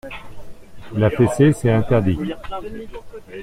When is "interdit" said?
1.69-2.17